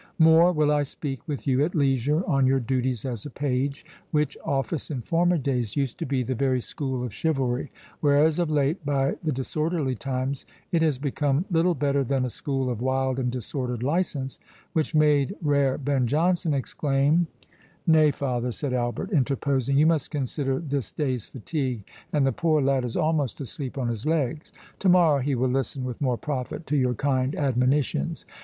[0.17, 4.35] More will I speak with you at leisure, on your duties as a page, which
[4.43, 8.83] office in former days used to be the very school of chivalry; whereas of late,
[8.83, 13.31] by the disorderly times, it has become little better than a school of wild and
[13.31, 14.39] disordered license;
[14.73, 17.27] which made rare Ben Jonson exclaim"—
[17.85, 22.85] "Nay, father," said Albert, interposing, "you must consider this day's fatigue, and the poor lad
[22.85, 26.95] is almost asleep on his legs—to morrow he will listen with more profit to your
[26.95, 28.25] kind admonitions.